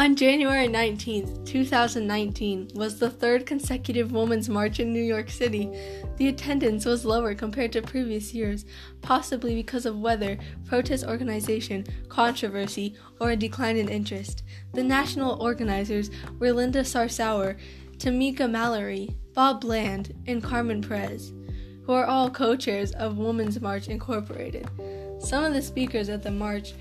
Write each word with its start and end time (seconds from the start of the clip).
On 0.00 0.16
January 0.16 0.66
19, 0.66 1.44
2019, 1.44 2.70
was 2.72 2.98
the 2.98 3.10
third 3.10 3.44
consecutive 3.44 4.12
Women's 4.12 4.48
March 4.48 4.80
in 4.80 4.94
New 4.94 5.02
York 5.02 5.28
City. 5.28 5.70
The 6.16 6.28
attendance 6.28 6.86
was 6.86 7.04
lower 7.04 7.34
compared 7.34 7.70
to 7.72 7.82
previous 7.82 8.32
years, 8.32 8.64
possibly 9.02 9.54
because 9.54 9.84
of 9.84 10.00
weather, 10.00 10.38
protest 10.64 11.04
organization, 11.04 11.84
controversy, 12.08 12.96
or 13.20 13.32
a 13.32 13.36
decline 13.36 13.76
in 13.76 13.90
interest. 13.90 14.42
The 14.72 14.82
national 14.82 15.38
organizers 15.42 16.10
were 16.38 16.54
Linda 16.54 16.80
Sarsour, 16.80 17.58
Tamika 17.98 18.50
Mallory, 18.50 19.14
Bob 19.34 19.60
Bland, 19.60 20.14
and 20.26 20.42
Carmen 20.42 20.80
Perez, 20.80 21.34
who 21.84 21.92
are 21.92 22.06
all 22.06 22.30
co 22.30 22.56
chairs 22.56 22.92
of 22.92 23.18
Women's 23.18 23.60
March 23.60 23.88
Incorporated. 23.88 24.66
Some 25.18 25.44
of 25.44 25.52
the 25.52 25.60
speakers 25.60 26.08
at 26.08 26.22
the 26.22 26.30
march 26.30 26.72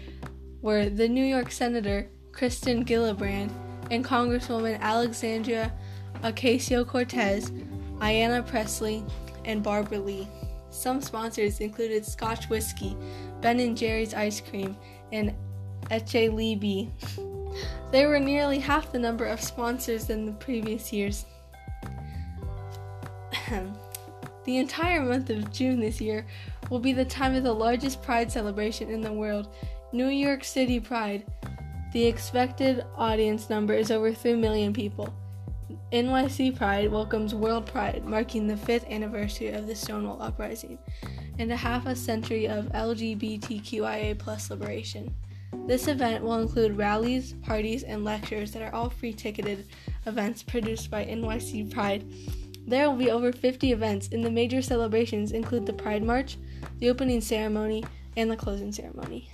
were 0.62 0.90
the 0.90 1.10
New 1.10 1.26
York 1.26 1.52
Senator 1.52 2.10
Kirsten 2.32 2.86
Gillibrand, 2.86 3.52
and 3.92 4.06
Congresswoman 4.06 4.80
Alexandria 4.80 5.72
Ocasio 6.24 6.86
Cortez, 6.86 7.52
Ayanna 8.00 8.46
Pressley, 8.46 9.04
and 9.46 9.64
Barbara 9.64 10.00
Lee. 10.00 10.28
Some 10.70 11.02
sponsors 11.02 11.60
included 11.60 12.06
Scotch 12.06 12.50
Whiskey, 12.50 12.96
Ben 13.42 13.60
and 13.60 13.78
Jerry's 13.78 14.14
Ice 14.14 14.42
Cream, 14.42 14.76
and 15.12 15.34
Eche 15.90 16.32
Libby. 16.32 16.92
There 17.92 18.10
were 18.10 18.20
nearly 18.20 18.60
half 18.60 18.92
the 18.92 19.00
number 19.00 19.26
of 19.26 19.42
sponsors 19.42 20.06
than 20.06 20.26
the 20.26 20.34
previous 20.34 20.94
years. 20.94 21.26
the 24.46 24.58
entire 24.58 25.02
month 25.02 25.30
of 25.32 25.52
June 25.52 25.80
this 25.80 26.00
year 26.00 26.26
will 26.70 26.80
be 26.80 26.94
the 26.94 27.06
time 27.06 27.34
of 27.36 27.44
the 27.44 27.54
largest 27.54 28.04
Pride 28.04 28.32
celebration 28.32 28.90
in 28.92 29.02
the 29.02 29.12
world, 29.12 29.50
New 29.92 30.10
York 30.10 30.44
City 30.44 30.80
Pride. 30.80 31.26
The 31.92 32.06
expected 32.06 32.86
audience 32.96 33.50
number 33.50 33.74
is 33.74 33.90
over 33.90 34.14
3 34.14 34.36
million 34.36 34.74
people. 34.74 35.12
NYC 35.92 36.56
Pride 36.56 36.92
welcomes 36.92 37.34
World 37.34 37.66
Pride, 37.66 38.06
marking 38.06 38.46
the 38.46 38.58
fifth 38.58 38.86
anniversary 38.88 39.50
of 39.50 39.66
the 39.66 39.74
Stonewall 39.74 40.22
Uprising 40.22 40.78
and 41.40 41.52
a 41.52 41.56
half 41.56 41.88
a 41.88 41.96
century 41.96 42.48
of 42.48 42.66
LGBTQIA 42.74 44.50
liberation. 44.52 45.16
This 45.66 45.88
event 45.88 46.24
will 46.24 46.40
include 46.40 46.78
rallies, 46.78 47.34
parties, 47.42 47.82
and 47.82 48.06
lectures 48.06 48.52
that 48.52 48.62
are 48.62 48.74
all 48.74 48.92
free 48.92 49.14
ticketed 49.14 49.66
events 50.06 50.44
produced 50.44 50.92
by 50.92 51.06
NYC 51.06 51.74
Pride. 51.74 52.06
There 52.68 52.88
will 52.88 52.98
be 52.98 53.10
over 53.10 53.32
50 53.32 53.72
events, 53.72 54.10
and 54.12 54.24
the 54.24 54.30
major 54.30 54.62
celebrations 54.62 55.32
include 55.32 55.66
the 55.66 55.74
Pride 55.74 56.04
March, 56.04 56.38
the 56.78 56.90
opening 56.92 57.20
ceremony, 57.20 57.84
and 58.16 58.30
the 58.30 58.38
closing 58.38 58.72
ceremony. 58.72 59.32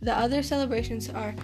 The 0.00 0.16
other 0.16 0.42
celebrations 0.42 1.10
are 1.10 1.34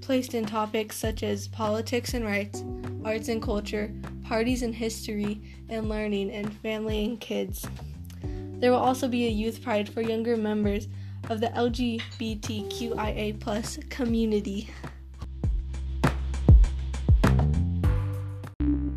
placed 0.00 0.34
in 0.34 0.44
topics 0.46 0.96
such 0.96 1.22
as 1.22 1.48
politics 1.48 2.14
and 2.14 2.24
rights, 2.24 2.64
arts 3.04 3.28
and 3.28 3.42
culture, 3.42 3.92
parties 4.24 4.62
and 4.62 4.74
history 4.74 5.40
and 5.68 5.88
learning, 5.88 6.30
and 6.30 6.52
family 6.58 7.04
and 7.04 7.20
kids. 7.20 7.66
There 8.22 8.70
will 8.70 8.78
also 8.78 9.08
be 9.08 9.26
a 9.26 9.30
youth 9.30 9.62
pride 9.62 9.88
for 9.88 10.02
younger 10.02 10.36
members 10.36 10.88
of 11.28 11.40
the 11.40 11.48
LGBTQIA 11.48 13.38
community. 13.90 14.68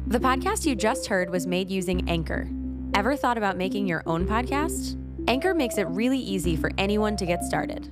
The 0.07 0.19
podcast 0.19 0.65
you 0.65 0.75
just 0.75 1.07
heard 1.07 1.29
was 1.31 1.47
made 1.47 1.71
using 1.71 2.07
Anchor. 2.07 2.47
Ever 2.93 3.15
thought 3.15 3.37
about 3.37 3.57
making 3.57 3.87
your 3.87 4.03
own 4.05 4.27
podcast? 4.27 4.99
Anchor 5.27 5.55
makes 5.55 5.77
it 5.79 5.87
really 5.87 6.19
easy 6.19 6.55
for 6.55 6.69
anyone 6.77 7.15
to 7.17 7.25
get 7.25 7.43
started. 7.43 7.91